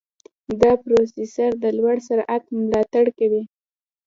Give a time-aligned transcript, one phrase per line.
[0.61, 3.43] دا پروسېسر د لوړ سرعت ملاتړ کوي.